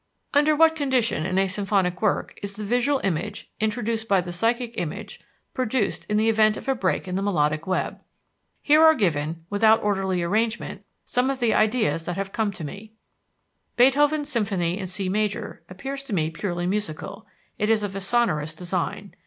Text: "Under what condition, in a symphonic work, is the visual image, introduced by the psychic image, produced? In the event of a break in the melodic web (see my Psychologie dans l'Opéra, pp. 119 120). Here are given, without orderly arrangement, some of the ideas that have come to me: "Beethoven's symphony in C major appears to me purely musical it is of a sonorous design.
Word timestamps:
"Under 0.33 0.55
what 0.55 0.75
condition, 0.75 1.27
in 1.27 1.37
a 1.37 1.47
symphonic 1.47 2.01
work, 2.01 2.39
is 2.41 2.53
the 2.53 2.63
visual 2.63 2.99
image, 3.03 3.51
introduced 3.59 4.07
by 4.07 4.19
the 4.19 4.33
psychic 4.33 4.73
image, 4.79 5.21
produced? 5.53 6.05
In 6.09 6.17
the 6.17 6.27
event 6.27 6.57
of 6.57 6.67
a 6.67 6.73
break 6.73 7.07
in 7.07 7.13
the 7.15 7.21
melodic 7.21 7.67
web 7.67 7.99
(see 7.99 7.99
my 7.99 7.99
Psychologie 7.99 7.99
dans 7.99 8.01
l'Opéra, 8.01 8.01
pp. 8.01 8.81
119 8.81 8.81
120). 8.81 8.81
Here 8.81 8.83
are 8.83 8.95
given, 8.95 9.45
without 9.51 9.83
orderly 9.83 10.23
arrangement, 10.23 10.85
some 11.05 11.29
of 11.29 11.39
the 11.39 11.53
ideas 11.53 12.05
that 12.05 12.17
have 12.17 12.31
come 12.31 12.51
to 12.51 12.63
me: 12.63 12.93
"Beethoven's 13.77 14.29
symphony 14.29 14.79
in 14.79 14.87
C 14.87 15.07
major 15.07 15.61
appears 15.69 16.01
to 16.05 16.13
me 16.13 16.31
purely 16.31 16.65
musical 16.65 17.27
it 17.59 17.69
is 17.69 17.83
of 17.83 17.95
a 17.95 18.01
sonorous 18.01 18.55
design. 18.55 19.15